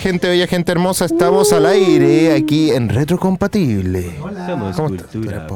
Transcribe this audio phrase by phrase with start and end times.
[0.00, 1.04] gente bella, gente hermosa.
[1.04, 4.16] Estamos al aire aquí en Retrocompatible.
[4.46, 5.46] Somos ¿Cómo, cultura.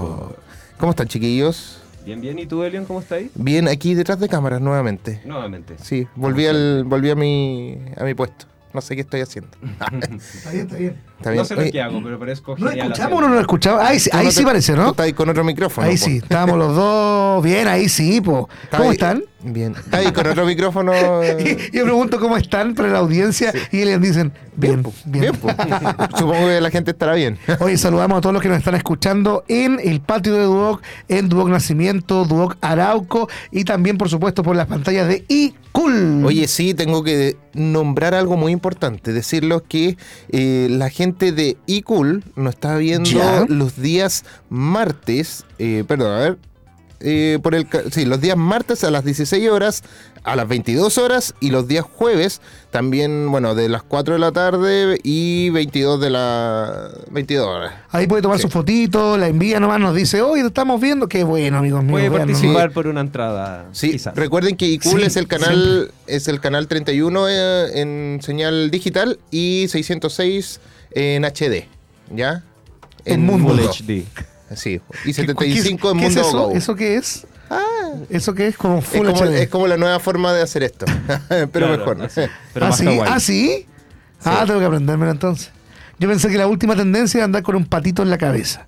[0.78, 1.80] ¿Cómo están, chiquillos?
[2.04, 2.38] Bien, bien.
[2.38, 3.30] ¿Y tú, Elion, cómo estás ahí?
[3.34, 5.22] Bien, aquí detrás de cámaras nuevamente.
[5.24, 5.76] Nuevamente.
[5.82, 8.44] Sí, volví, al, volví a, mi, a mi puesto.
[8.74, 9.50] No sé qué estoy haciendo.
[9.62, 10.96] Está bien, está bien.
[11.24, 11.40] ¿Está bien?
[11.40, 13.80] No sé lo Oye, que hago, pero parezco ¿No escuchamos o no nos escuchamos?
[13.82, 14.90] Ahí, sí- tú ahí no sí parece, Tú ¿no?
[14.90, 15.86] estás ahí con otro micrófono.
[15.86, 16.04] Ahí po.
[16.04, 18.46] sí, estábamos los dos bien, ahí sí, po.
[18.64, 19.24] Está ¿Cómo ahí- están?
[19.46, 19.74] Bien.
[19.78, 20.92] Está ahí con otro micrófono.
[21.22, 24.92] eh, Y yo pregunto cómo están para la audiencia y ellos dicen, bien, po.
[25.06, 25.34] bien.
[25.36, 25.48] po.
[26.18, 27.38] Supongo que la gente estará bien.
[27.60, 31.28] Oye, saludamos a todos los que nos están escuchando en el patio de Duoc, en
[31.30, 36.24] Duoc Nacimiento, Duoc Arauco y también, por supuesto, por las pantallas de iCool.
[36.24, 39.12] Oye, sí, tengo que nombrar algo muy importante.
[39.12, 39.98] Decirlo que
[40.30, 43.44] eh, la gente de iCool nos está viendo Ya.
[43.48, 45.44] los días martes.
[45.58, 46.38] eh, perdón, a ver.
[47.06, 49.82] eh, por el, sí, los días martes a las 16 horas,
[50.22, 54.32] a las 22 horas y los días jueves también, bueno, de las 4 de la
[54.32, 57.74] tarde y 22 de la 22 horas.
[57.90, 58.44] Ahí puede tomar Sí.
[58.44, 61.06] su fotito, la envía nomás, nos dice, oye, te estamos viendo.
[61.06, 61.92] Qué bueno, amigos míos.
[61.92, 62.26] Puede véanos.
[62.32, 63.66] participar por una entrada.
[63.72, 64.14] Sí, quizás.
[64.16, 69.18] recuerden que iCool Sí, es el canal es el canal 31 eh, en señal digital
[69.30, 70.58] y 606
[70.94, 71.66] en HD,
[72.14, 72.42] ¿ya?
[73.04, 73.54] En Mundo.
[73.54, 73.60] Full.
[73.60, 74.04] HD.
[74.56, 76.48] Sí, y ¿Qué- 75 en qué es Mundo eso?
[76.48, 76.52] Go.
[76.54, 77.26] ¿Eso qué es?
[78.10, 78.56] ¿Eso qué es?
[78.56, 79.42] Como es, Full como, HD.
[79.42, 80.86] es como la nueva forma de hacer esto,
[81.28, 82.02] pero Claro, mejor.
[82.02, 82.20] así.
[82.52, 82.86] Pero ¿Ah, sí?
[83.06, 83.66] ¿Ah, sí?
[84.24, 85.50] Ah, tengo que aprendérmelo entonces.
[85.98, 88.66] Yo pensé que la última tendencia era andar con un patito en la cabeza.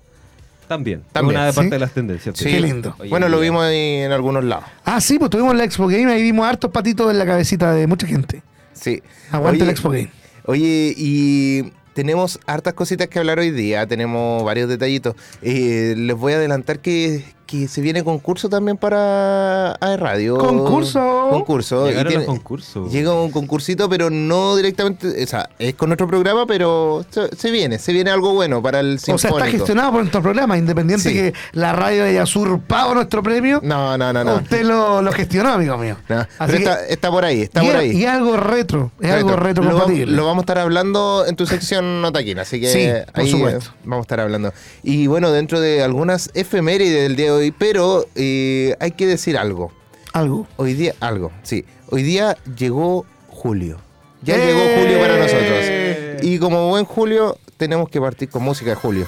[0.67, 1.03] También.
[1.11, 1.55] También, Una de ¿sí?
[1.57, 2.37] parte de las tendencias.
[2.37, 2.45] Sí.
[2.45, 2.95] Qué lindo.
[3.09, 4.65] Bueno, lo vimos ahí en algunos lados.
[4.85, 7.87] Ah, sí, pues tuvimos la Expo Game, ahí vimos hartos patitos en la cabecita de
[7.87, 8.41] mucha gente.
[8.73, 9.01] Sí.
[9.31, 10.11] Aguante Oye, la Expo Game.
[10.45, 15.15] Oye, y tenemos hartas cositas que hablar hoy día, tenemos varios detallitos.
[15.41, 20.37] Eh, les voy a adelantar que, que se viene concurso también para AE Radio.
[20.37, 21.27] ¿Concurso?
[21.31, 21.89] Concurso.
[21.89, 22.91] y tiene- los concursos.
[22.91, 27.49] Llega un concursito, pero no directamente, o sea, es con nuestro programa, pero se, se
[27.49, 29.37] viene, se viene algo bueno para el O sea, sinfónico.
[29.45, 31.15] está gestionado por nuestro programa, independiente Sí.
[31.15, 33.61] que la radio haya usurpado nuestro premio.
[33.63, 34.35] No, no, no, no.
[34.35, 35.95] Usted lo, lo gestionó, amigo mío.
[36.09, 37.91] No, Así pero que- está, está por ahí, está y, por ahí.
[37.91, 40.11] y es algo retro, es algo retro lo, va- compatible.
[40.15, 43.69] lo vamos a estar hablando en tu sección Notaquina, así que Sí, por ahí supuesto.
[43.73, 44.53] eh, vamos a estar hablando.
[44.83, 49.37] Y bueno, dentro de algunas efemérides del día de hoy, pero eh, hay que decir
[49.37, 49.71] algo.
[50.13, 50.47] Algo.
[50.57, 51.65] Hoy día, algo, sí.
[51.89, 53.77] Hoy día llegó Julio.
[54.23, 54.45] Ya ¡Eh!
[54.47, 56.23] llegó Julio para nosotros.
[56.23, 59.07] Y como buen Julio, tenemos que partir con música de Julio.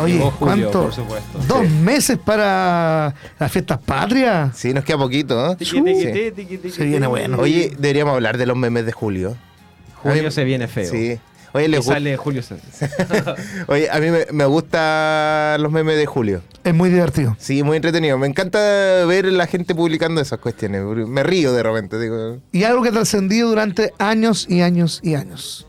[0.00, 0.82] Oye, Llegó Julio, ¿cuánto?
[0.84, 1.38] por supuesto.
[1.46, 1.72] ¿Dos Sí.
[1.82, 4.56] meses para las fiestas patrias?
[4.56, 5.82] Sí, nos queda poquito, tiqui,
[6.70, 7.38] Se viene bueno.
[7.38, 9.36] Oye, deberíamos hablar de los memes de Julio.
[9.96, 10.90] Julio mí- se viene feo.
[10.90, 11.18] Sí.
[11.54, 12.90] Oye, gu- sale Julio Sánchez.
[13.68, 16.40] Oye, a mí me, me gustan los memes de Julio.
[16.64, 17.36] Es muy divertido.
[17.38, 18.16] Sí, muy entretenido.
[18.18, 18.58] Me encanta
[19.06, 20.82] ver la gente publicando esas cuestiones.
[21.08, 21.98] Me río de repente.
[21.98, 22.38] Digo.
[22.52, 25.66] Y algo que ha trascendido durante años y años y años.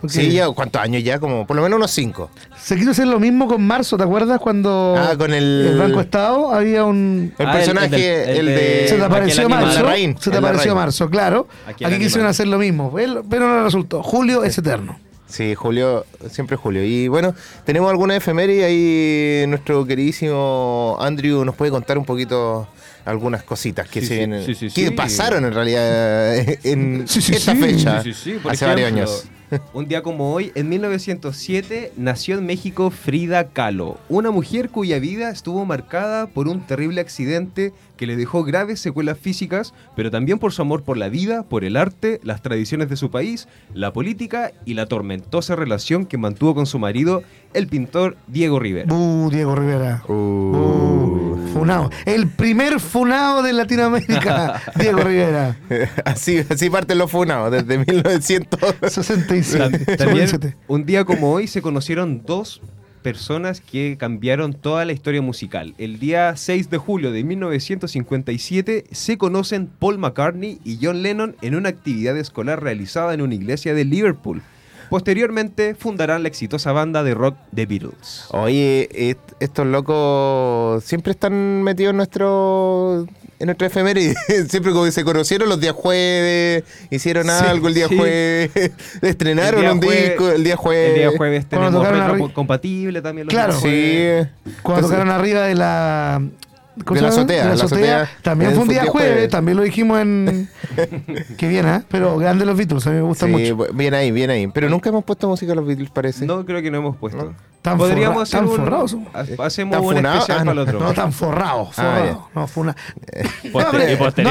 [0.00, 1.20] Porque Sí, ya, ¿cuántos años ya?
[1.20, 2.28] Como por lo menos unos cinco.
[2.60, 4.40] Se quiso hacer lo mismo con Marzo, ¿te acuerdas?
[4.40, 7.32] Cuando Ah, con el- el Banco Estado había un...
[7.38, 8.88] El Ah, personaje, el del- el, el de.
[8.88, 9.48] Se te apareció.
[9.48, 9.86] Marzo.
[10.18, 10.74] Se te apareció.
[10.74, 11.46] Marzo, claro.
[11.68, 14.02] Aquí quisieron hacer lo mismo, pero pero no resultó.
[14.02, 14.98] Julio es eterno.
[15.32, 16.84] Sí, Julio, siempre Julio.
[16.84, 17.34] Y bueno,
[17.64, 19.46] tenemos alguna efeméride ahí.
[19.48, 22.68] Nuestro queridísimo Andrew nos puede contar un poquito
[23.06, 24.44] algunas cositas que Sí, se sí, vienen.
[24.44, 28.02] sí, sí, que pasaron en realidad en Sí, sí, esta fecha.
[28.46, 29.24] Hace varios años.
[29.74, 35.30] Un día como hoy, en 1907, nació en México Frida Kahlo, una mujer cuya vida
[35.30, 40.52] estuvo marcada por un terrible accidente que le dejó graves secuelas físicas, pero también por
[40.52, 44.52] su amor por la vida, por el arte, las tradiciones de su país, la política
[44.64, 47.22] y la tormentosa relación que mantuvo con su marido,
[47.54, 48.92] el pintor Diego Rivera.
[48.92, 50.02] Uh, Diego Rivera.
[50.08, 51.90] Uh, funado.
[52.06, 55.56] El primer funado de Latinoamérica, Diego Rivera.
[56.04, 58.58] así, así parten los funados, desde 1900.
[58.88, 59.62] 66.
[59.62, 60.56] Tam- También 67.
[60.68, 62.60] un día como hoy se conocieron dos
[63.02, 65.74] personas que cambiaron toda la historia musical.
[65.78, 71.54] El día 6 de julio de 1957 se conocen Paul McCartney y John Lennon en
[71.54, 74.42] una actividad escolar realizada en una iglesia de Liverpool.
[74.92, 78.26] Posteriormente fundarán la exitosa banda de rock The Beatles.
[78.30, 83.06] Oye, est- estos locos siempre están metidos en nuestro
[83.38, 84.14] en nuestra efeméride.
[84.48, 87.96] siempre como que se conocieron los días jueves, hicieron Sí, algo el día sí.
[87.96, 88.50] jueves,
[89.02, 90.90] estrenaron día un jueves- disco el día jueves.
[90.90, 93.26] El día jueves tenemos compatible también.
[93.28, 93.58] los Claro.
[93.60, 94.50] días Sí.
[94.62, 98.02] Cuando Entonces- tocaron arriba de la ¿cómo De la azotea, De la la azotea.
[98.02, 99.28] azotea También fue un día jueves, jueves.
[99.30, 100.48] también lo dijimos en.
[101.36, 101.82] Qué bien, ¿ah?
[101.88, 103.72] Pero grande los Beatles, a mí me gustan Sí, mucho.
[103.74, 104.46] bien ahí, bien ahí.
[104.48, 106.24] Pero nunca hemos puesto música a los Beatles, parece.
[106.26, 107.22] No, creo que no hemos puesto.
[107.24, 107.34] No.
[107.60, 108.56] Tan Podríamos forra- hacer tan un...
[108.56, 110.18] forrados ha- Hacemos ¿Tan un funados?
[110.22, 110.50] especial Ah, para no.
[110.52, 110.80] el otro.
[110.80, 112.18] No tan forrados, Ah, forrados.
[112.34, 112.76] no, funa.
[113.52, 114.14] Poster- y posteriormente.
[114.24, 114.28] No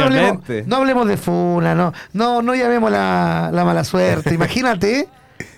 [0.57, 4.33] hablemos, no hablemos de funa, no, no, no llamemos la, la mala suerte.
[4.33, 5.07] Imagínate.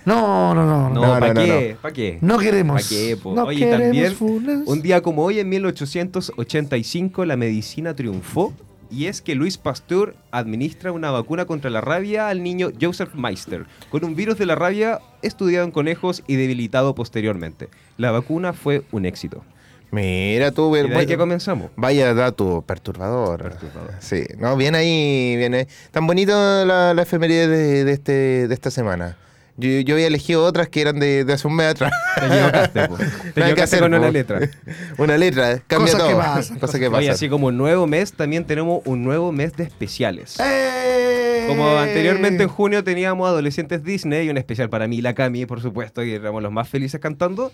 [0.05, 0.89] No, no, no.
[0.89, 1.77] No, No, No, ¿para no, no, qué?
[1.81, 2.17] ¿Para qué?
[2.21, 2.81] no queremos.
[2.83, 3.33] ¿Pa' qué, po?
[3.33, 4.61] No Oye, queremos también, funas.
[4.67, 8.53] Un día como hoy, en 1885, la medicina triunfó.
[8.91, 13.65] Y es que Luis Pasteur administra una vacuna contra la rabia al niño Joseph Meister,
[13.89, 17.69] con un virus de la rabia estudiado en conejos y debilitado posteriormente.
[17.97, 19.43] La vacuna fue un éxito.
[19.89, 21.71] Mira tú, Y de ahí que comenzamos.
[21.75, 23.41] Vaya dato perturbador.
[23.41, 23.93] Perturbador.
[23.99, 25.67] Sí, no, bien ahí, bien ahí.
[25.91, 26.31] Tan bonito
[26.65, 29.17] la, la efeméride de, de este, de esta semana.
[29.55, 31.93] Yo, yo había elegido otras que eran de, de hace un mes atrás.
[32.19, 32.97] Te equivocaste, po.
[33.35, 34.39] Te que hacer, con una letra.
[34.97, 36.09] Una letra, cambia Cosas todo.
[36.09, 39.63] que pasan, Cosas que Oye, así como nuevo mes, también tenemos un nuevo mes de
[39.63, 40.39] especiales.
[40.39, 41.45] ¡Eh!
[41.47, 45.61] Como anteriormente en junio teníamos adolescentes Disney y un especial para mí, la Cami, por
[45.61, 47.51] supuesto, y éramos los más felices cantando.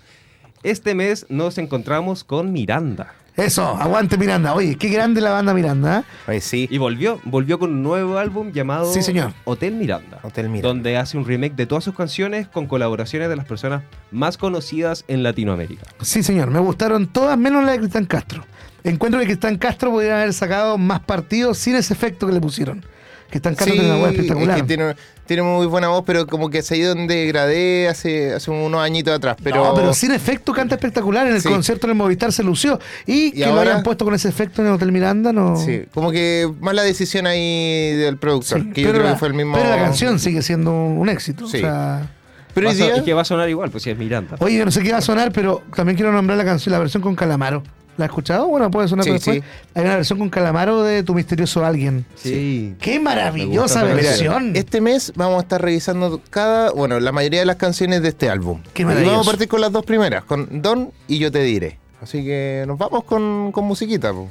[0.64, 3.14] Este mes nos encontramos con Miranda.
[3.38, 4.54] Eso, aguante Miranda.
[4.54, 6.00] Oye, qué grande la banda Miranda.
[6.00, 6.04] ¿eh?
[6.28, 6.68] Ay, sí.
[6.70, 9.32] Y volvió, volvió con un nuevo álbum llamado Sí, señor.
[9.46, 10.20] Hotel Miranda.
[10.24, 10.68] Hotel Miranda.
[10.68, 15.06] Donde hace un remake de todas sus canciones con colaboraciones de las personas más conocidas
[15.08, 15.84] en Latinoamérica.
[16.02, 16.50] Sí, señor.
[16.52, 18.44] Me gustaron todas menos la de Cristian Castro.
[18.84, 22.84] Encuentro que Cristian Castro podría haber sacado más partidos sin ese efecto que le pusieron.
[23.30, 24.56] Cristian Castro Sí, tiene una voz es espectacular.
[24.58, 24.96] que tiene,
[25.26, 28.81] tiene muy buena voz, pero como que se ha ido en degradé hace, hace unos
[28.81, 29.38] añitos atrás.
[29.44, 31.28] Pero, No, pero sin efecto canta espectacular.
[31.28, 31.50] En el Sí.
[31.50, 32.80] concierto en el Movistar se lució.
[33.06, 35.56] Y, que lo hayan puesto con ese efecto en el Hotel Miranda, no.
[35.58, 39.20] Sí, como que mala decisión ahí del productor, Sí, que yo pero, creo la, que
[39.20, 39.56] fue el mismo.
[39.56, 41.48] pero la canción sigue siendo un éxito.
[41.48, 41.58] Sí.
[41.58, 42.12] O sea,
[42.54, 44.36] Pero Y que va a sonar igual, pues si es Miranda.
[44.40, 46.80] oye, yo no sé qué va a sonar, pero también quiero nombrar la canción, la
[46.80, 47.62] versión con Calamaro.
[48.00, 48.48] ¿La has escuchado?
[48.48, 49.38] Bueno, puede sonar Sí, después.
[49.40, 49.44] sí.
[49.75, 52.06] Hay una versión con Calamaro de Tu misterioso alguien.
[52.16, 52.74] Sí.
[52.80, 54.56] ¡Qué maravillosa Mira, versión!
[54.56, 58.30] este mes vamos a estar revisando cada, bueno, la mayoría de las canciones de este
[58.30, 58.62] álbum.
[58.74, 59.12] Qué y maravilloso.
[59.12, 61.78] vamos a partir con las dos primeras, con Don y Yo Te Diré.
[62.01, 64.13] Así que nos vamos con, con musiquita.
[64.13, 64.30] po.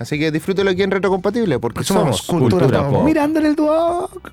[0.00, 3.04] Así que disfrútelo aquí en Retrocompatible, porque somos, somos, cultura, Cultura Pop.
[3.04, 4.32] Miranda en el Duoc.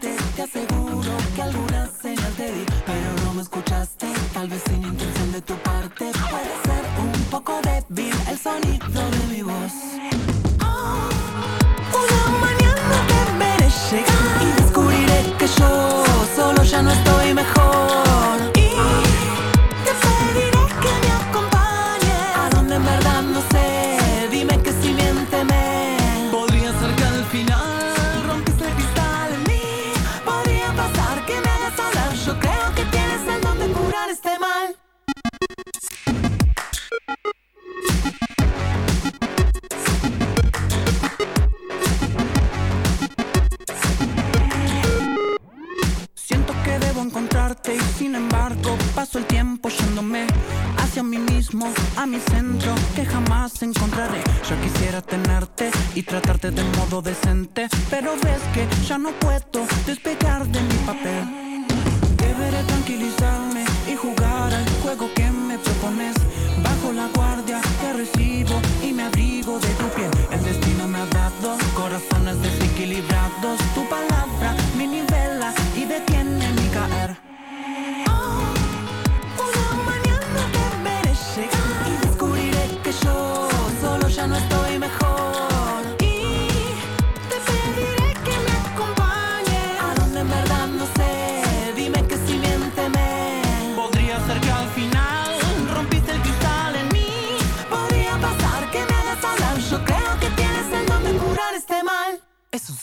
[0.00, 5.32] te aseguro que alguna señal te di, pero no me escuchaste, tal vez sin intención
[5.32, 9.72] de tu parte, puede ser un poco débil el sonido de mi voz.
[10.64, 11.08] Oh,
[12.00, 13.68] una mañana te veré
[14.40, 16.04] y descubriré que yo
[16.34, 18.59] solo ya no estoy mejor.
[51.96, 54.22] A mi centro que jamás encontraré.
[54.48, 60.46] Yo quisiera tenerte y tratarte de modo decente, pero ves que ya no puedo despegar
[60.46, 61.66] de mi papel.
[62.16, 66.14] Deberé tranquilizarme y jugar al juego que me propones.
[66.62, 70.10] Bajo la guardia te recibo y me abrigo de tu piel.
[70.30, 73.58] El destino me ha dado corazones desequilibrados.
[73.74, 77.29] Tu palabra me nivela y detiene mi caer.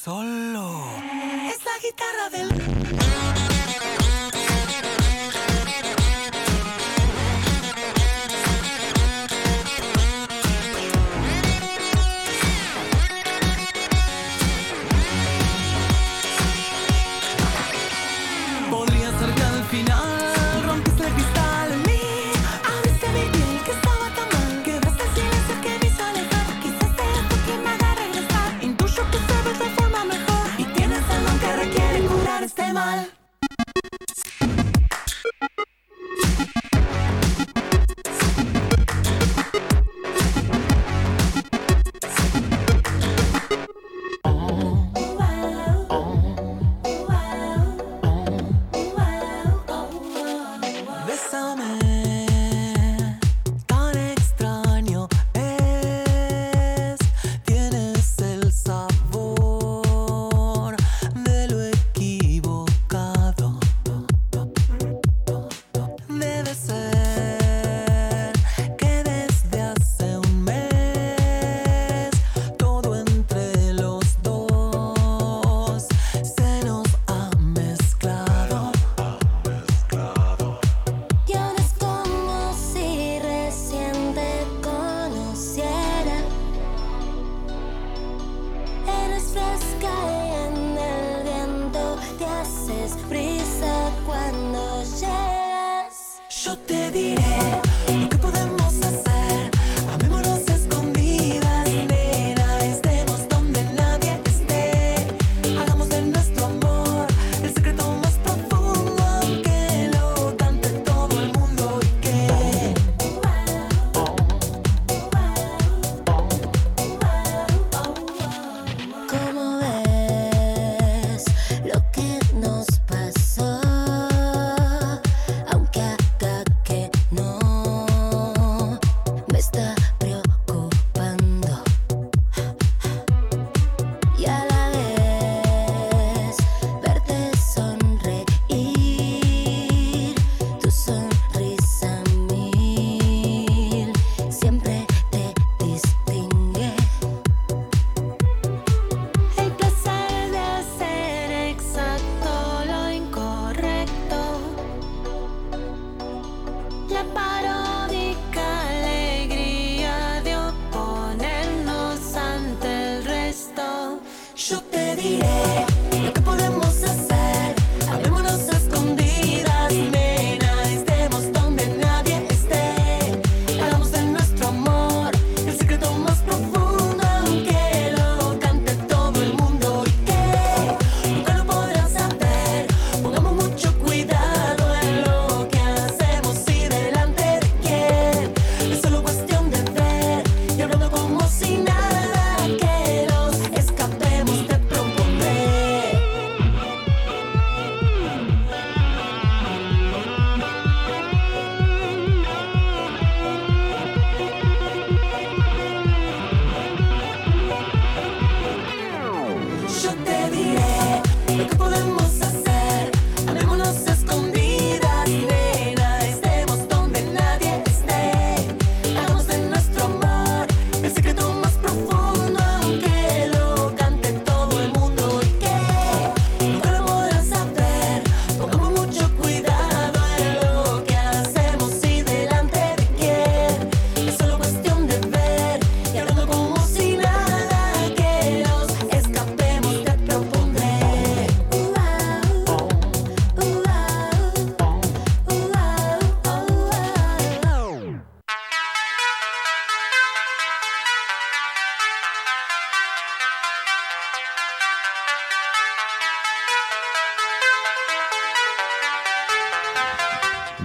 [0.08, 0.86] solo.
[1.50, 2.67] Es la guitarra del...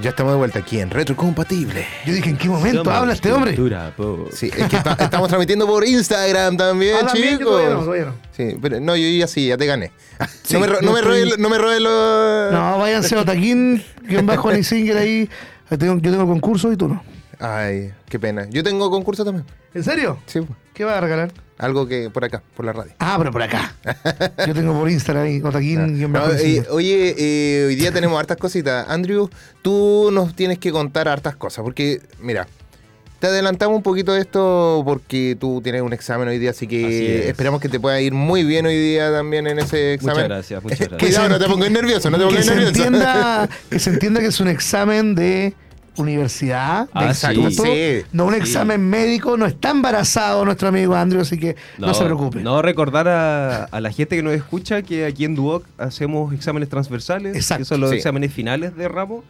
[0.02, 1.86] Ya estamos de vuelta aquí en Retrocompatible.
[2.04, 3.54] Yo dije, ¿en qué momento habla este hombre?
[3.54, 4.28] Cultura pop.
[4.32, 7.84] Sí, es que está- estamos transmitiendo por Instagram también, Ah, también, yo todavía no, chicos.
[7.84, 8.14] todavía no.
[8.32, 9.92] Sí, pero no, yo ya sí, ya te gané.
[10.42, 12.52] Sí, no me, ro- no yo me estoy- robe, no me robe los...
[12.52, 15.28] No, váyanse a Otaquín, guion bajo Ani Singer ahí.
[15.70, 17.02] Ahí tengo- Yo tengo concurso y tú no.
[17.38, 18.46] Ay, qué pena.
[18.50, 19.46] Yo tengo concurso también.
[19.72, 20.18] ¿En serio?
[20.26, 20.40] Sí,
[20.74, 21.32] ¿Qué vas a regalar?
[21.62, 22.92] Algo que por acá, por la radio.
[22.98, 23.74] Ah, pero por acá.
[24.46, 28.88] Yo tengo por Instagram ahí, Otaquín, No, eh, oye, eh, hoy día tenemos hartas cositas.
[28.88, 29.30] Andrew,
[29.62, 32.48] tú nos tienes que contar hartas cosas, porque, mira,
[33.20, 36.84] te adelantamos un poquito de esto porque tú tienes un examen hoy día, así que
[36.84, 37.26] Así es.
[37.26, 40.16] esperamos que te pueda ir muy bien hoy día también en ese examen.
[40.16, 40.98] Muchas gracias, muchas gracias.
[41.00, 42.68] Cuidado, no te pongas nervioso, no te pongas nervioso.
[42.70, 45.54] entienda que se entienda que es un examen de
[45.96, 48.02] universidad, de Ah, instituto, sí.
[48.12, 48.40] no un Sí.
[48.40, 52.40] examen médico, no está embarazado nuestro amigo Andrew, así que no, se preocupe.
[52.40, 56.68] No, recordar a, a la gente que nos escucha que aquí en Duoc hacemos exámenes
[56.68, 57.96] transversales, Exacto, que son los sí.
[57.96, 59.24] exámenes finales de ramo.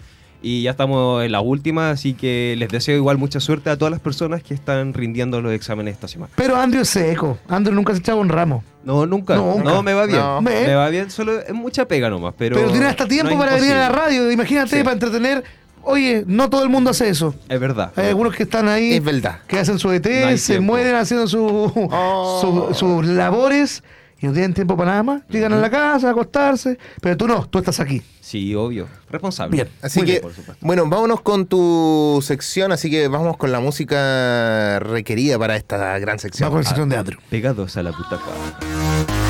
[0.45, 3.93] Y ya estamos en la última, así que les deseo igual mucha suerte a todas
[3.93, 6.33] las personas que están rindiendo los exámenes esta semana.
[6.35, 8.65] Pero Andrew es seco, Andrew nunca se echaba un ramo.
[8.83, 9.37] No, nunca.
[9.37, 9.63] Nunca.
[9.63, 10.21] No, me va bien.
[10.43, 12.35] Me va bien, solo es mucha pega nomás.
[12.37, 14.83] Pero, Pero, tiene hasta tiempo no para venir a la radio, imagínate, Sí.
[14.83, 15.45] para entretener.
[15.85, 17.35] Oye, no todo el mundo hace eso.
[17.49, 17.93] Es verdad.
[17.97, 19.41] Hay algunos que están ahí, Es verdad.
[19.47, 20.73] que hacen su ET, No se tiempo.
[20.73, 22.69] mueren haciendo su- Oh.
[22.71, 23.83] su- sus labores
[24.21, 25.23] y no tienen tiempo para nada más.
[25.29, 28.03] Llegan a la casa a acostarse, pero tú no, tú estás aquí.
[28.21, 28.87] Sí, obvio.
[29.11, 29.51] Responsable.
[29.57, 29.69] Bien.
[29.83, 30.65] Así Muy que, bien, por supuesto.
[30.67, 36.19] bueno, vámonos con tu sección, así que vamos con la música requerida para esta gran
[36.21, 36.47] sección.
[36.47, 37.19] Va con la sección de Andrew.
[37.29, 39.22] Pegados a la butaca.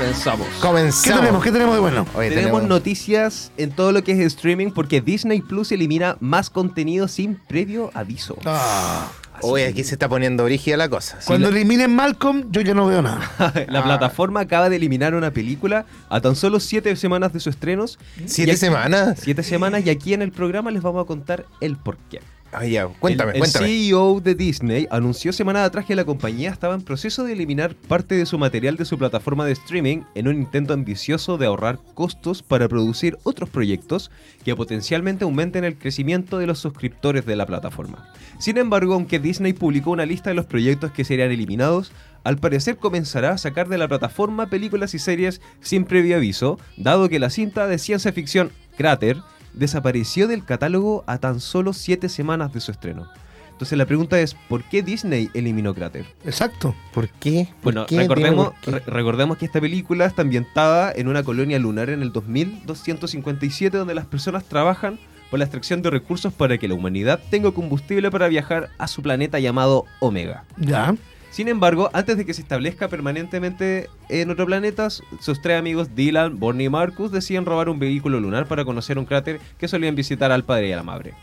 [0.00, 0.48] Comenzamos.
[0.62, 1.02] comenzamos.
[1.04, 1.44] ¿Qué tenemos?
[1.44, 2.06] ¿Qué tenemos de bueno?
[2.14, 7.06] Oye, tenemos, noticias en todo lo que es streaming porque Disney Plus elimina más contenido
[7.06, 8.38] sin previo aviso.
[8.46, 9.08] Ah.
[9.42, 11.18] Oye, aquí se está poniendo brígida la cosa.
[11.26, 13.30] Cuando eliminen Malcolm, yo ya no veo nada.
[13.68, 13.84] la Ah.
[13.84, 17.84] plataforma acaba de eliminar una película a tan solo siete semanas de su estreno.
[18.24, 19.18] ¿Siete semanas?
[19.22, 22.20] Siete semanas y aquí en el programa les vamos a contar el porqué.
[22.68, 23.46] Ya, cuéntame, el.
[23.46, 28.16] CEO de Disney anunció semana atrás que la compañía estaba en proceso de eliminar parte
[28.16, 32.42] de su material de su plataforma de streaming en un intento ambicioso de ahorrar costos
[32.42, 34.10] para producir otros proyectos
[34.44, 38.08] que potencialmente aumenten el crecimiento de los suscriptores de la plataforma.
[38.40, 41.92] Sin embargo, aunque Disney publicó una lista de los proyectos que serían eliminados,
[42.24, 47.08] al parecer comenzará a sacar de la plataforma películas y series sin previo aviso, dado
[47.08, 49.18] que la cinta de ciencia ficción Crater
[49.54, 53.06] desapareció del catálogo a tan solo 7 semanas de su estreno.
[53.52, 56.06] Entonces la pregunta es, ¿por qué Disney eliminó Crater?
[56.24, 56.74] Exacto.
[56.94, 57.46] ¿Por qué?
[57.62, 57.98] ¿Por Bueno, qué?
[57.98, 63.76] recordemos, re- recordemos que esta película está ambientada en una colonia lunar en el 2257
[63.76, 64.98] donde las personas trabajan
[65.30, 69.02] por la extracción de recursos para que la humanidad tenga combustible para viajar a su
[69.02, 70.44] planeta llamado Omega.
[70.56, 70.94] Ya.
[71.30, 76.40] Sin embargo, antes de que se establezca permanentemente en otro planeta, sus tres amigos Dylan,
[76.40, 80.32] Borny y Marcus deciden robar un vehículo lunar para conocer un cráter que solían visitar
[80.32, 81.14] al padre y a la madre.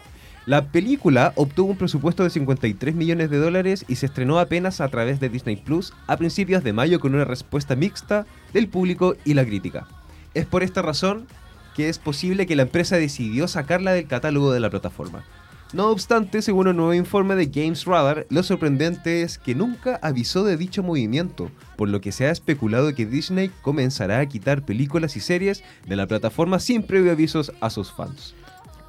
[0.46, 4.88] La película obtuvo un presupuesto de 53 millones de dólares y se estrenó apenas a
[4.88, 9.34] través de Disney Plus a principios de mayo con una respuesta mixta del público y
[9.34, 9.88] la crítica.
[10.34, 11.28] Es por esta razón
[11.76, 15.26] que es posible que la empresa decidió sacarla del catálogo de la plataforma.
[15.74, 20.46] No obstante, según un nuevo informe de Games Radar, lo sorprendente es que nunca avisó
[20.46, 25.18] de dicho movimiento, por lo que se ha especulado que Disney comenzará a quitar películas
[25.18, 28.34] y series de la plataforma sin previo avisos a sus fans.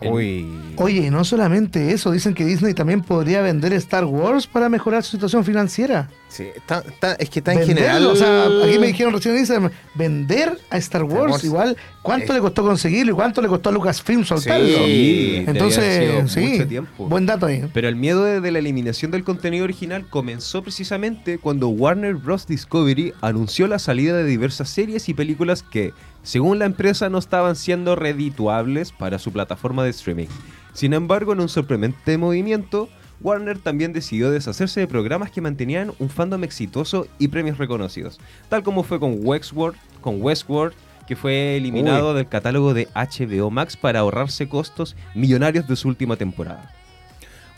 [0.01, 0.47] Uy.
[0.77, 5.03] Oye, y no solamente eso, dicen que Disney también podría vender Star Wars para mejorar
[5.03, 6.09] su situación financiera.
[6.29, 8.07] Sí, está- está- es que está en Venderlo, general.
[8.07, 11.45] O sea, aquí me dijeron recién, dicen, vender a Star Wars, Wars.
[11.45, 12.37] igual, ¿cuánto Eh.
[12.37, 14.67] le costó conseguirlo y cuánto le costó a Lucasfilm soltarlo?
[14.85, 17.09] Sí, Entonces, sí, mucho tiempo.
[17.09, 17.65] buen dato ahí.
[17.73, 22.47] Pero el miedo de, de la eliminación del contenido original comenzó precisamente cuando Warner Bros.
[22.47, 25.93] Discovery anunció la salida de diversas series y películas que,
[26.29, 30.27] según la empresa, no estaban siendo redituables para su plataforma de streaming.
[30.75, 32.91] Sin embargo, en un sorprendente movimiento,
[33.23, 38.63] Warner también decidió deshacerse de programas que mantenían un fandom exitoso y premios reconocidos, tal
[38.63, 40.75] como fue con Westworld, con Westworld
[41.07, 46.17] que fue eliminado del catálogo de HBO Max para ahorrarse costos millonarios de su última
[46.17, 46.78] temporada.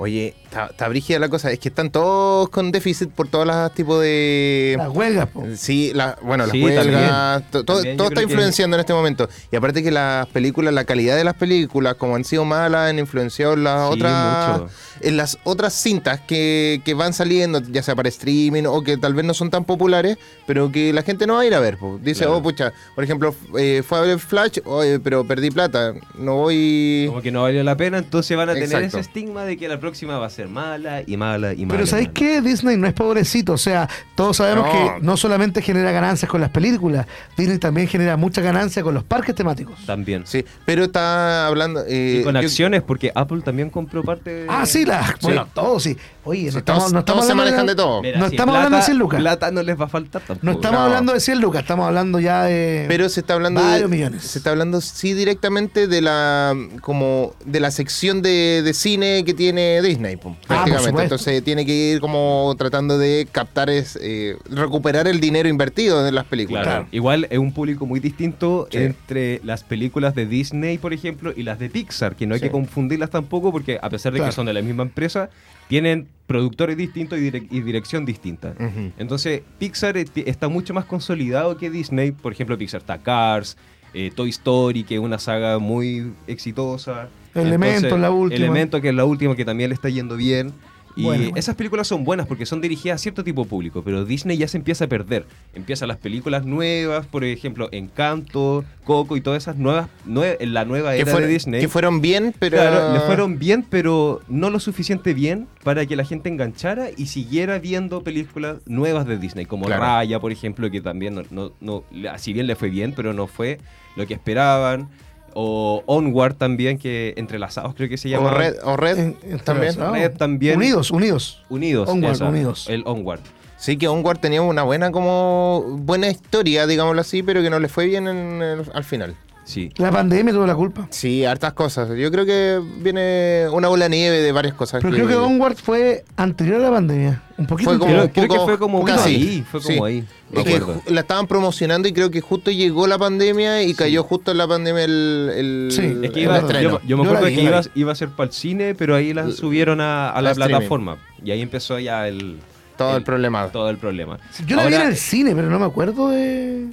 [0.02, 1.50] Oye, está, brígida la cosa.
[1.52, 4.74] Es que están todos con déficit por todos los tipos de.
[4.78, 5.44] Las huelgas, po.
[5.54, 8.80] Sí, la, bueno, las Sí, huelgas, to- todo, También todo yo está que- influenciando en
[8.80, 9.28] este momento.
[9.52, 12.98] Y aparte que las películas, la calidad de las películas, como han sido malas, han
[12.98, 14.70] influenciado en las Sí, otras mucho.
[15.00, 19.14] En las otras cintas que, que van saliendo, ya sea para streaming o que tal
[19.14, 21.76] vez no son tan populares, pero que la gente no va a ir a ver.
[21.78, 21.98] po.
[22.02, 22.36] Dice, Claro.
[22.38, 27.04] oh, pucha, por ejemplo, eh, fue a ver Flash, oye, pero perdí plata, no voy...
[27.08, 29.80] Como que no valió la pena, entonces van a tener ese estigma de que la
[29.80, 31.74] próxima va a ser mala y mala y mala.
[31.78, 32.40] Pero ¿sabéis qué?
[32.40, 33.52] Disney no es pobrecito.
[33.54, 34.72] O sea, todos sabemos No.
[34.72, 39.04] que no solamente genera ganancias con las películas, Disney también genera mucha ganancia con los
[39.04, 39.78] parques temáticos.
[39.86, 40.22] También.
[40.26, 41.82] Sí, pero está hablando.
[41.86, 44.46] eh, Y con yo- acciones, porque Apple también compró parte de...
[44.48, 45.96] Ah, sí, la, bueno, todos sí.
[46.24, 48.02] Oye, no estamos, todos, no estamos todos se manejan de todo.
[48.02, 49.20] Mira, No si estamos hablando de 100 lucas.
[49.20, 50.44] Plata no les va a faltar tampoco.
[50.46, 50.84] No estamos No.
[50.86, 52.84] hablando de 100 lucas, estamos hablando ya de...
[52.88, 54.22] Pero se está hablando Varios de, millones.
[54.24, 59.32] se está hablando sí directamente de la como de la sección de, de cine que
[59.34, 61.02] tiene Disney pum, Ah, prácticamente supuesto.
[61.14, 66.14] entonces tiene que ir como tratando de captar es, eh, recuperar el dinero invertido en
[66.14, 66.86] las películas Claro.
[66.92, 68.78] Igual es un público muy distinto Sí.
[68.78, 72.46] entre las películas de Disney, por ejemplo, y las de Pixar, que no hay Sí.
[72.46, 74.30] que confundirlas tampoco porque a pesar de Claro.
[74.30, 75.30] que son de la misma empresa,
[75.70, 78.54] tienen productores distintos y, direc- y dirección distinta.
[78.98, 82.10] Entonces, Pixar está mucho más consolidado que Disney.
[82.12, 83.56] Por ejemplo, Pixar está Cars,
[83.94, 87.08] eh, Toy Story, que es una saga muy exitosa.
[87.34, 88.36] Elemento, la última.
[88.44, 90.52] Elemento, que es la última, que también le está yendo bien.
[90.96, 94.04] Y Bueno, esas películas son buenas porque son dirigidas a cierto tipo de público, pero
[94.04, 95.24] Disney ya se empieza a perder.
[95.54, 100.96] Empiezan las películas nuevas, por ejemplo, Encanto, Coco y todas esas nuevas, nue- la nueva
[100.96, 101.60] era fueron, de Disney.
[101.60, 105.94] que fueron bien pero Claro, le fueron bien, pero no lo suficiente bien para que
[105.94, 109.82] la gente enganchara y siguiera viendo películas nuevas de Disney, como Claro.
[109.82, 111.84] Raya, por ejemplo, que también no, no, no-
[112.18, 113.58] si bien le fue bien, pero no fue
[113.96, 114.88] lo que esperaban.
[115.34, 118.30] O Onward también, que entrelazados creo que se llama.
[118.30, 119.92] o Red, o Red En- en- también entrelazados.
[119.92, 120.56] Red también.
[120.56, 121.42] Unidos, unidos.
[121.48, 121.88] Unidos.
[121.88, 122.66] Onward, esa, Unidos.
[122.68, 123.20] El Onward.
[123.56, 127.68] sí que Onward tenía una buena como buena historia digámoslo así pero que no le
[127.68, 129.14] fue bien en el- al final
[129.44, 129.72] Sí.
[129.78, 130.86] La pandemia tuvo la culpa.
[130.90, 134.94] sí hartas cosas yo creo que viene una bola de nieve de varias cosas Pero
[134.94, 137.22] creo que Onward fue anterior a la pandemia.
[137.36, 137.90] Un poquito Fue como-.
[137.92, 139.44] Creo, creo poco- que fue como casi, ahí.
[139.50, 139.82] Fue como sí.
[139.82, 140.06] ahí.
[140.32, 144.30] Es que la estaban promocionando y creo que justo llegó la pandemia y cayó justo
[144.30, 147.92] en la pandemia el, el, Sí, Es que iba, yo, yo me acuerdo que iba,
[147.92, 150.98] a ser para el cine, pero ahí la subieron a, a la plataforma.
[151.24, 152.38] Y ahí empezó ya el,
[152.76, 153.48] Todo el, el- problema.
[153.48, 154.18] todo el problema.
[154.46, 156.68] Yo la vi en el cine, pero no me acuerdo de.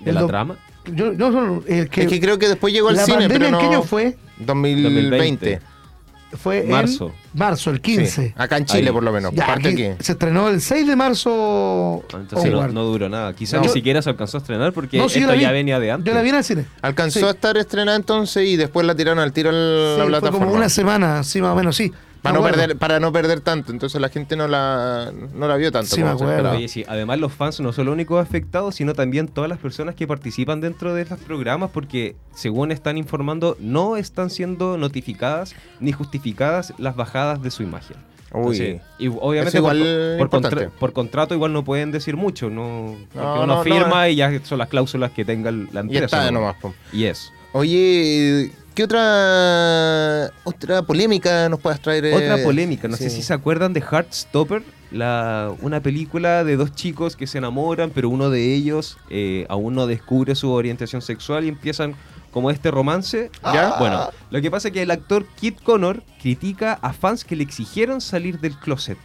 [0.00, 0.56] ¿De la trama?
[0.92, 3.38] Yo, no, no, el que, es que creo que después llegó al la cine, pandemia
[3.38, 3.58] pero en no.
[3.58, 4.16] qué año fue?
[4.38, 5.60] 2020.
[6.32, 7.06] Fue Marzo.
[7.32, 8.06] en marzo, el 15.
[8.28, 8.92] Sí, acá en Chile, Ahí.
[8.92, 9.32] por lo menos.
[9.32, 10.04] Ya, parte aquí aquí.
[10.04, 12.04] se estrenó el 6 de marzo.
[12.12, 13.32] Entonces no, no duró nada.
[13.32, 13.66] Quizás No.
[13.66, 16.06] ni siquiera se alcanzó a estrenar porque No, sí, esto ya venía de antes.
[16.10, 16.66] Yo la vi en el cine.
[16.82, 17.24] Alcanzó Sí.
[17.24, 20.44] a estar estrenada entonces y después la tiraron al tiro en Sí, la fue plataforma.
[20.46, 21.92] como una semana, sí, más o menos, sí.
[22.26, 23.72] Para, no perder, para no perder tanto.
[23.72, 25.94] Entonces la gente no la, no la vio tanto.
[25.94, 26.24] Sí, como.
[26.50, 29.94] Oye, sí, además los fans no son los únicos afectados, sino también todas las personas
[29.94, 35.92] que participan dentro de estos programas, porque según están informando, no están siendo notificadas ni
[35.92, 37.96] justificadas las bajadas de su imagen.
[38.32, 38.56] Uy.
[38.58, 42.96] Entonces, y obviamente igual por, por contra- por contrato igual no pueden decir mucho, no,
[43.12, 44.08] porque No, uno no, firma no.
[44.08, 46.04] y ya son las cláusulas que tenga la Y empresa.
[46.04, 46.40] está ¿no?
[46.40, 46.56] nomás.
[46.60, 46.74] po.
[46.92, 47.32] Y es.
[47.58, 52.04] Oye, ¿qué otra otra polémica nos puedas traer?
[52.04, 52.14] eh?
[52.14, 57.16] Otra polémica, no sé si se acuerdan de Heartstopper, la, una película de dos chicos
[57.16, 61.48] que se enamoran, pero uno de ellos eh, aún no descubre su orientación sexual y
[61.48, 61.94] empiezan
[62.30, 63.30] como este romance.
[63.42, 63.76] ¿Ya?
[63.78, 67.42] Bueno, lo que pasa es que el actor Kit Connor critica a fans que le
[67.42, 68.98] exigieron salir del closet.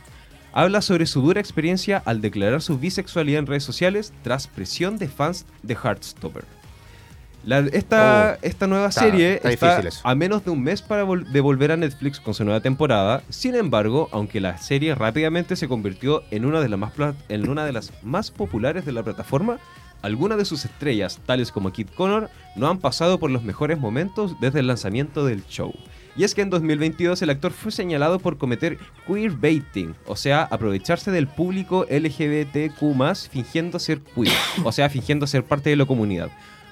[0.52, 5.08] Habla sobre su dura experiencia al declarar su bisexualidad en redes sociales tras presión de
[5.08, 6.44] fans de Heartstopper.
[7.44, 8.90] La- esta, esta nueva Oh.
[8.90, 12.34] Está- serie está a menos de un mes para vol- de volver a Netflix con
[12.34, 13.24] su nueva temporada.
[13.30, 16.92] Sin embargo, aunque la serie rápidamente se convirtió en una de, las más
[17.30, 19.58] en una de las más populares de la plataforma,
[20.04, 24.36] algunas de sus estrellas, tales como Kit Connor, no han pasado por los mejores momentos
[24.40, 25.74] desde el lanzamiento del show.
[26.18, 28.78] Y es que en 2022 el actor fue señalado por cometer
[29.08, 35.70] queerbaiting, o sea, aprovecharse del público LGBTQ+, fingiendo ser queer, o sea, fingiendo ser parte
[35.70, 36.30] de la comunidad.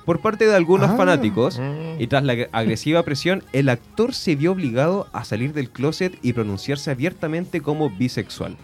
[0.10, 0.98] Por parte de algunos Ah.
[0.98, 2.02] fanáticos, Mm.
[2.02, 6.18] y tras la ag- agresiva presión, el actor se vio obligado a salir del closet
[6.24, 8.58] y pronunciarse abiertamente como bisexual.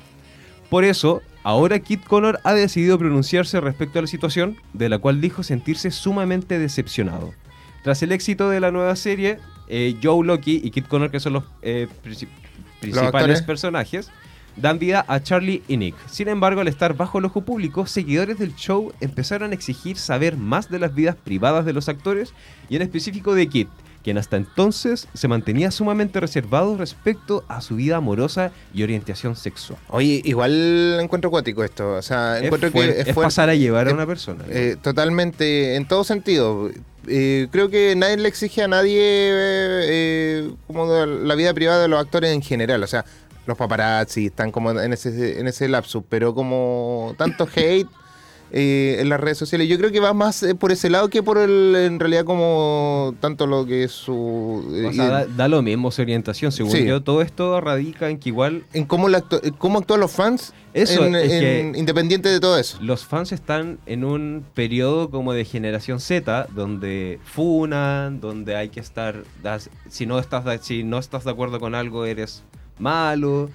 [0.72, 5.22] Por eso, ahora Kit Connor ha decidido pronunciarse respecto a la situación, de la cual
[5.22, 7.32] dijo sentirse sumamente decepcionado.
[7.84, 11.34] Tras el éxito de la nueva serie, eh, Joe Loki y Kit Connor, que son
[11.34, 12.28] los eh, princi-
[12.80, 14.10] principales personajes,
[14.58, 15.96] dan vida a Charlie y Nick.
[16.08, 20.38] Sin embargo, al estar bajo el ojo público, seguidores del show empezaron a exigir saber
[20.38, 22.34] más de las vidas privadas de los actores
[22.70, 23.70] y en específico de Kit,
[24.04, 29.80] quien hasta entonces se mantenía sumamente reservado respecto a su vida amorosa y orientación sexual.
[29.90, 31.94] Oye, igual encuentro acuático esto.
[31.94, 34.44] O sea, encuentro que es es pasar a llevar a una persona.
[34.50, 36.70] Eh, totalmente, en todo sentido.
[37.08, 41.88] Eh, creo que nadie le exige a nadie eh, eh, como la vida privada de
[41.88, 42.82] los actores en general.
[42.84, 43.06] O sea,
[43.46, 47.88] los paparazzi están como en ese, en ese lapsus, pero como tanto hate
[48.52, 49.68] eh, en las redes sociales.
[49.68, 53.16] Yo creo que va más eh, por ese lado que por el, en realidad, como
[53.20, 54.64] tanto lo que es su.
[54.74, 56.52] eh, O sea, da, da lo mismo su orientación.
[56.52, 56.86] Según Sí.
[56.86, 60.54] yo, todo esto radica en que igual en cómo, la actu- cómo actúan los fans,
[60.74, 62.78] Eso, en- es en- que- independiente de todo eso.
[62.82, 68.80] los fans están en un periodo como de generación Z, donde funan, donde hay que
[68.80, 72.44] estar, das- si no estás si no estás de acuerdo con algo eres
[72.80, 73.50] malo,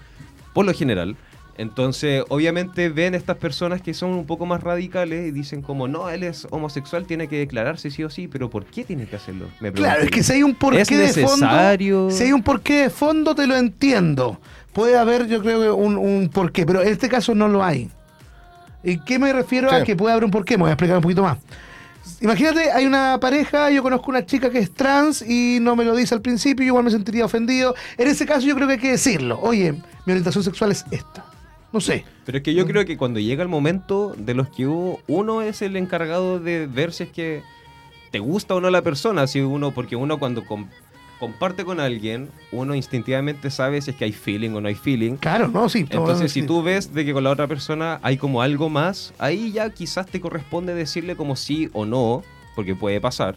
[0.52, 1.16] por lo general.
[1.60, 6.08] Entonces, obviamente ven estas personas que son un poco más radicales y dicen como, no,
[6.08, 9.46] él es homosexual, tiene que declararse sí o sí, pero ¿por qué tiene que hacerlo?
[9.60, 12.10] Me Claro, es que si hay un porqué ¿Es de fondo.
[12.10, 14.40] Si hay un porqué de fondo, te lo entiendo.
[14.72, 17.90] Puede haber, yo creo, que un, un porqué, pero en este caso no lo hay.
[18.82, 20.56] ¿Y qué me refiero a que puede haber un porqué?
[20.56, 21.36] Me voy a explicar un poquito más.
[22.20, 25.94] Imagínate, hay una pareja, yo conozco una chica que es trans y no me lo
[25.94, 27.74] dice al principio, yo igual me sentiría ofendido.
[27.96, 29.38] En ese caso yo creo que hay que decirlo.
[29.40, 31.24] Oye, mi orientación sexual es esta.
[31.72, 32.04] No sé.
[32.26, 35.42] Pero es que yo creo que cuando llega el momento de los que hubo, uno
[35.42, 37.42] es el encargado de ver si es que
[38.10, 40.44] te gusta o no la persona, si uno, porque uno cuando
[41.20, 45.16] comparte con alguien, uno instintivamente sabe si es que hay feeling o no hay feeling.
[45.16, 45.80] Claro, no, sí.
[45.90, 49.52] Entonces, si tú ves de que con la otra persona hay como algo más, ahí
[49.52, 52.22] ya quizás te corresponde decirle como sí o no,
[52.56, 53.36] porque puede pasar.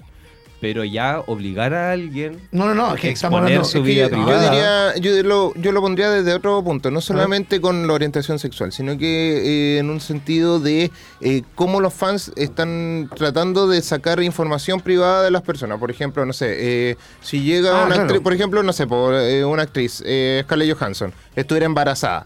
[0.63, 3.65] Pero ya obligar a alguien No, no, no, es que estamos exponer hablando.
[3.69, 4.49] su Es que vida yo, yo privada.
[4.49, 8.71] diría, yo lo, yo lo pondría desde otro punto, no solamente con la orientación sexual,
[8.71, 10.89] sino que eh, en un sentido de
[11.21, 15.80] eh, cómo los fans están tratando de sacar información privada de las personas.
[15.80, 18.02] Por ejemplo, no sé, eh, si llega Ah, una claro.
[18.04, 22.26] actriz, por ejemplo, no sé, por, eh, una actriz, eh, Scarlett Johansson, estuviera embarazada.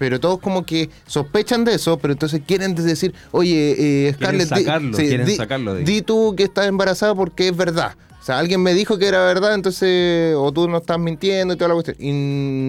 [0.00, 4.48] Pero todos como que sospechan de eso, pero entonces quieren decir, oye, eh, Quieren Scarlett,
[4.58, 7.92] di- sacarlo, quieren sacarlo de di tú que estás embarazada porque es verdad.
[8.20, 11.56] O sea, alguien me dijo que era verdad, entonces, o tú no estás mintiendo y
[11.56, 11.96] toda la cuestión.
[11.98, 12.12] Y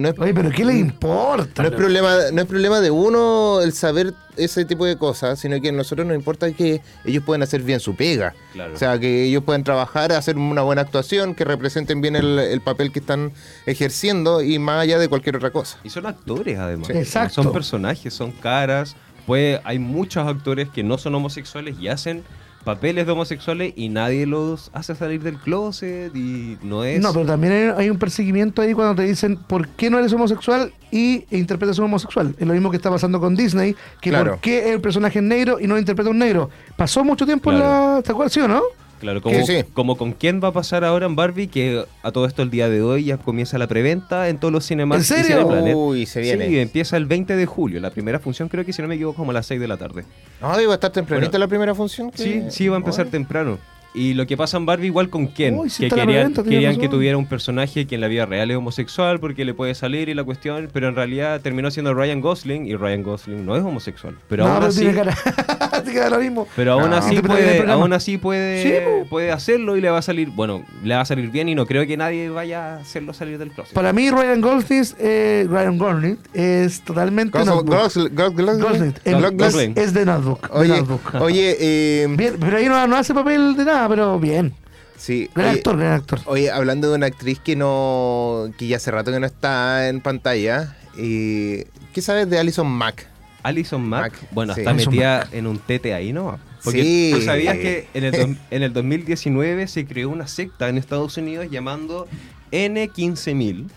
[0.00, 1.62] no es, Oye, pero ¿qué le importa?
[1.62, 5.60] no es problema, no es problema de uno el saber ese tipo de cosas, sino
[5.60, 8.34] que a nosotros nos importa que ellos puedan hacer bien su pega.
[8.54, 8.72] Claro.
[8.72, 12.62] O sea, que ellos puedan trabajar, hacer una buena actuación, que representen bien el, el
[12.62, 13.32] papel que están
[13.66, 15.78] ejerciendo y más allá de cualquier otra cosa.
[15.84, 16.86] Y son actores además.
[16.86, 16.94] Sí.
[16.94, 17.42] Exacto.
[17.42, 18.96] Son personajes, son caras.
[19.26, 22.24] Pues hay muchos actores que no son homosexuales y hacen
[22.64, 27.00] papeles de homosexuales y nadie los hace salir del closet y no es...
[27.00, 30.12] No, pero también hay, hay un perseguimiento ahí cuando te dicen por qué no eres
[30.12, 32.34] homosexual y interpretas un homosexual.
[32.38, 34.32] Es lo mismo que está pasando con Disney, que Claro.
[34.32, 36.50] por qué el personaje es negro y no interpreta un negro.
[36.76, 37.64] Pasó mucho tiempo Claro.
[37.64, 38.02] en la...
[38.02, 38.62] ¿Te acuerdas, sí o no?
[39.02, 42.24] Claro, como, Sí, como con quién va a pasar ahora en Barbie, que a todo
[42.24, 45.24] esto el día de hoy ya comienza la preventa en todos los cinemas ¿En serio?
[45.24, 45.74] y Cineplanet.
[45.76, 46.46] Uy, se viene.
[46.46, 47.80] Sí, empieza el 20 de julio.
[47.80, 49.76] La primera función creo que si no me equivoco como a las 6 de la
[49.76, 50.04] tarde.
[50.40, 52.12] Ay, va a estar tempranita Bueno, la primera función.
[52.12, 53.58] que- Sí, sí, va a empezar temprano.
[53.94, 56.88] Y lo que pasa en Barbie igual con Ken, Uy, sí que querían, querían que
[56.88, 60.14] tuviera un personaje que en la vida real es homosexual porque le puede salir y
[60.14, 64.16] la cuestión, pero en realidad terminó siendo Ryan Gosling y Ryan Gosling no es homosexual.
[64.28, 65.82] Pero no, aún pero así, tiene cara.
[65.84, 66.46] te queda lo mismo.
[66.56, 66.96] pero aún No.
[66.96, 69.08] así puede, aún así puede, Sí, po.
[69.10, 71.66] puede hacerlo y le va a salir, bueno, le va a salir bien y no
[71.66, 73.74] creo que nadie vaya a hacerlo salir del closet.
[73.74, 78.62] Para mí, Ryan Gosling, eh, Ryan Gosling es totalmente Gosling-.
[79.38, 80.50] Gosling- es de Notebook.
[80.50, 81.14] de Oye, Notebook.
[81.20, 84.54] oye, eh, Bien, pero ahí no, no hace papel de nada, pero bien.
[84.96, 86.20] sí, Gran oye, actor, gran actor.
[86.26, 90.00] Oye, hablando de una actriz que no, que ya hace rato que no está en
[90.00, 93.06] pantalla, eh, ¿qué sabes de Alison Mack?
[93.42, 94.60] Alison Mack, Mack, bueno, sí.
[94.60, 96.38] está Alison metida en un tete ahí, ¿no?
[96.62, 97.10] Porque Sí.
[97.12, 101.48] tú sabías que en el, en el 2019 se creó una secta en Estados Unidos
[101.50, 102.06] llamando
[102.52, 103.68] N15000,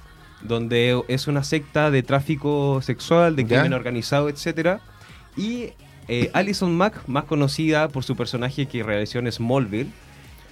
[0.44, 3.62] donde es una secta de tráfico sexual, de Ya.
[3.62, 4.80] crimen organizado, etcétera.
[5.36, 5.70] Y
[6.08, 9.90] eh, Alison Mack, más conocida por su personaje que realizó en Smallville,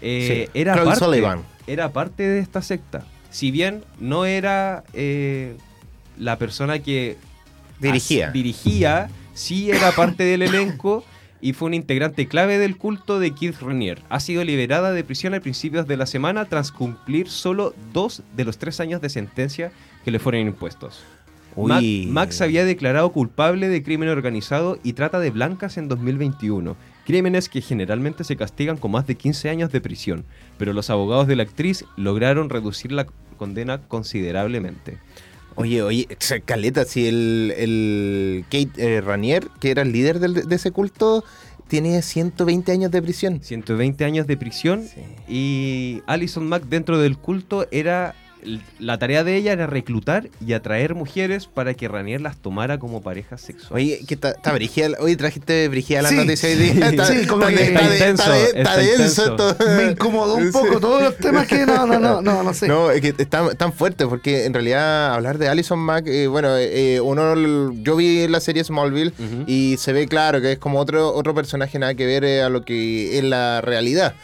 [0.02, 1.42] eh, Sí, era, parte, Sullivan.
[1.68, 3.06] era parte de esta secta.
[3.30, 5.56] Si bien no era eh,
[6.18, 7.18] la persona que
[7.80, 8.32] Dirigía.
[8.32, 11.04] dirigía, sí era parte del elenco
[11.42, 14.02] y fue un integrante clave del culto de Keith Raniere.
[14.10, 18.46] Ha sido liberada de prisión a principios de la semana tras cumplir solo dos de
[18.46, 19.72] los tres años de sentencia
[20.06, 21.04] que le fueron impuestos.
[21.56, 21.84] Mac-.
[22.08, 26.76] Max había declarado culpable de crimen organizado y trata de blancas en 2021.
[27.06, 30.26] Crímenes que generalmente se castigan con más de 15 años de prisión,
[30.58, 33.06] pero los abogados de la actriz lograron reducir la
[33.38, 33.80] condena
[34.24, 34.98] considerablemente.
[35.56, 36.08] Oye, oye,
[36.46, 41.24] caleta, si el, el Kate eh, Ranier, que era el líder del- de ese culto,
[41.68, 43.40] tiene 120 años de prisión.
[43.44, 45.02] 120 años de prisión Sí.
[45.28, 48.16] y Alison Mack dentro del culto era
[48.80, 53.02] la tarea de ella era reclutar y atraer mujeres para que Ranier las tomara como
[53.02, 53.74] pareja sexual.
[53.82, 56.16] Oye, que está, está brigida, hoy trajiste brigida la Sí.
[56.16, 56.90] noticia hoy día.
[56.90, 59.50] Está, Sí, como está- que- está- Está intenso, está- está está denso intenso.
[59.50, 59.66] esto.
[59.78, 60.80] Me incomodó un poco Sí.
[60.82, 62.68] todos los temas que no, no, no, no, no sé.
[62.68, 66.50] No, es que es tan, fuerte porque en realidad hablar de Alison Mack, eh, bueno,
[66.58, 69.14] eh, uno, yo vi la serie Smallville
[69.48, 72.50] y se ve claro que es como otro otro personaje nada que ver eh, a
[72.50, 74.16] lo que es la realidad.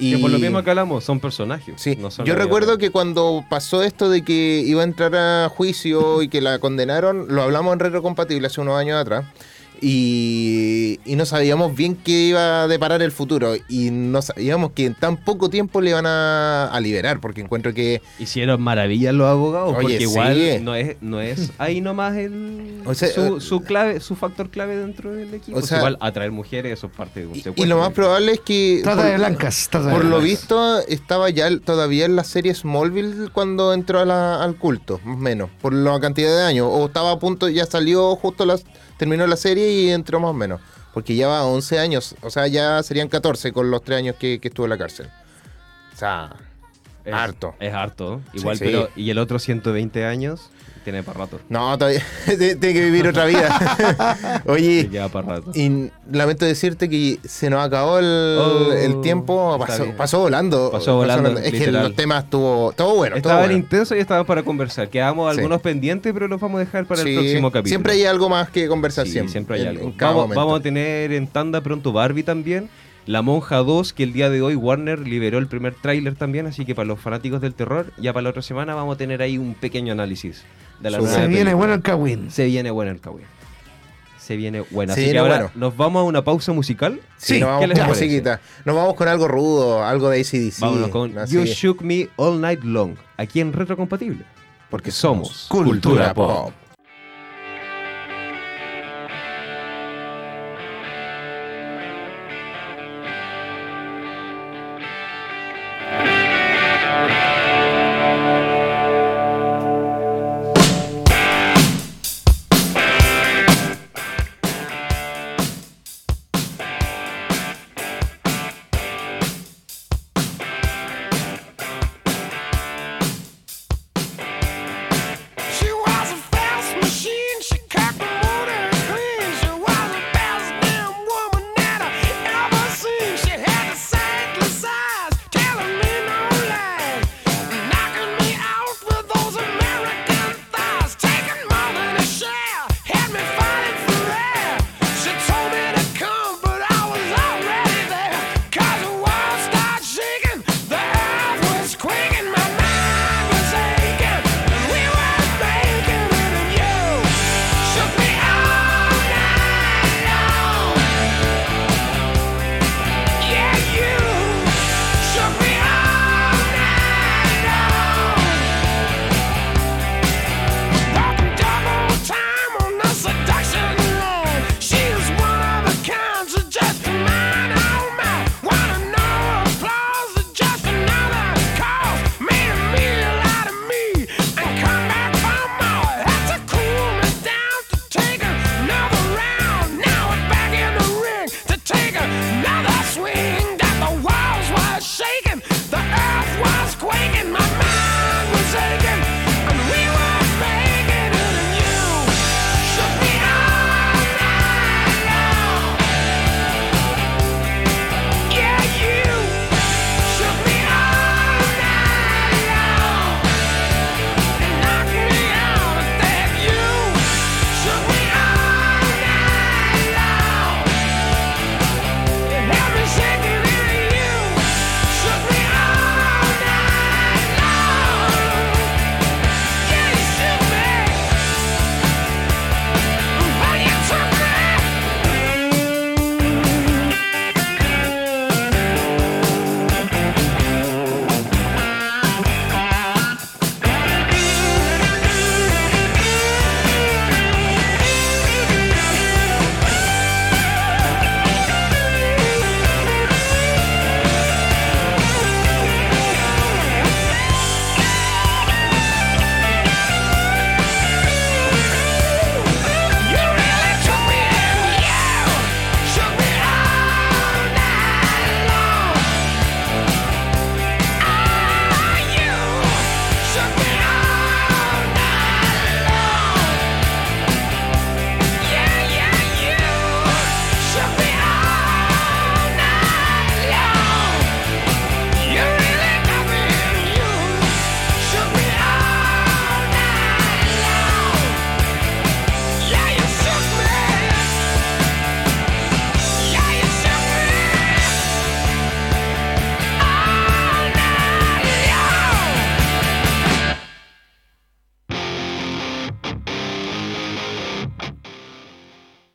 [0.00, 1.74] Y Que por lo mismo que hablamos, son personajes.
[1.76, 5.48] Sí, no son yo recuerdo que cuando pasó esto de que iba a entrar a
[5.48, 9.26] juicio y que la condenaron, lo hablamos en Retrocompatible hace unos años atrás.
[9.82, 13.54] Y, y no sabíamos bien qué iba a deparar el futuro.
[13.68, 17.72] Y no sabíamos que en tan poco tiempo le iban a, a liberar, porque encuentro
[17.74, 20.02] que Hicieron maravillas los abogados, Oye, porque sí.
[20.04, 24.16] igual no es, no es ahí nomás el, O sea, su, eh, su clave, su
[24.16, 25.58] factor clave dentro del equipo.
[25.58, 27.64] o sea, igual atraer mujeres, eso es parte de un Y, secuestro.
[27.64, 28.80] y lo más probable es que.
[28.82, 29.68] Trata de blancas.
[29.70, 30.24] Trata de Por lo blancas.
[30.30, 35.16] visto, estaba ya todavía en la serie Smallville cuando entró a la- al culto, más
[35.16, 36.68] o menos, por la cantidad de años.
[36.70, 38.64] O estaba a punto, ya salió justo, las,
[39.00, 40.60] terminó la serie y entró más o menos.
[40.92, 44.38] Porque ya va 11 años, o sea, ya serían 14 con los 3 años que,
[44.40, 45.08] que estuvo en la cárcel.
[45.94, 46.30] O sea,
[47.04, 47.54] es, harto.
[47.60, 48.20] Es harto.
[48.34, 48.64] Igual, Sí.
[48.66, 48.88] pero.
[48.96, 50.50] Y el otro 120 años
[50.84, 51.40] tiene para rato.
[51.48, 54.42] no, todavía tiene que vivir otra vida.
[54.46, 55.50] Oye, lleva para rato.
[55.54, 58.06] y lamento decirte que se nos acabó el,
[58.40, 60.70] Oh, el tiempo, pasó, pasó volando.
[60.70, 61.82] Pasó volando, Es que literal.
[61.88, 63.16] los temas estuvo todo bueno.
[63.16, 63.54] Estaban bueno.
[63.54, 64.88] intensos y estaban para conversar.
[64.88, 65.38] Quedamos Sí.
[65.40, 67.68] algunos pendientes, pero los vamos a dejar para Sí, el próximo capítulo.
[67.68, 69.06] Siempre hay algo más que conversar.
[69.06, 69.84] Sí, siempre, siempre hay en- algo.
[69.90, 72.68] en Vamos, vamos a tener en tanda pronto Barbie también.
[73.10, 76.64] La Monja 2, que el día de hoy Warner liberó el primer tráiler también, así
[76.64, 79.36] que para los fanáticos del terror, ya para la otra semana vamos a tener ahí
[79.36, 80.44] un pequeño análisis
[80.78, 82.30] de la nueva Se viene bueno el Kawin.
[82.30, 83.24] Se viene bueno el Kawin.
[84.16, 84.94] Se viene bueno.
[84.94, 85.50] Se Así que viene ahora bueno.
[85.56, 87.00] nos vamos a una pausa musical.
[87.16, 88.40] Sí, Sí, nos ¿qué vamos les con musiquita.
[88.64, 90.60] Nos vamos con algo rudo, algo de ACDC.
[90.60, 94.24] Vámonos con así, You Shook Me All Night Long, aquí en Retrocompatible.
[94.70, 96.52] porque somos Cultura Pop.